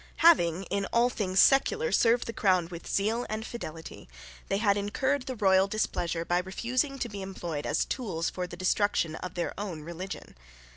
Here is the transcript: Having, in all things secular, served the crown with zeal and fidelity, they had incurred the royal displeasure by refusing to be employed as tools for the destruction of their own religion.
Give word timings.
Having, 0.25 0.63
in 0.71 0.87
all 0.91 1.11
things 1.11 1.39
secular, 1.39 1.91
served 1.91 2.25
the 2.25 2.33
crown 2.33 2.69
with 2.69 2.87
zeal 2.87 3.23
and 3.29 3.45
fidelity, 3.45 4.09
they 4.47 4.57
had 4.57 4.75
incurred 4.75 5.27
the 5.27 5.35
royal 5.35 5.67
displeasure 5.67 6.25
by 6.25 6.39
refusing 6.39 6.97
to 6.97 7.07
be 7.07 7.21
employed 7.21 7.67
as 7.67 7.85
tools 7.85 8.27
for 8.27 8.47
the 8.47 8.57
destruction 8.57 9.13
of 9.13 9.35
their 9.35 9.53
own 9.59 9.83
religion. 9.83 10.33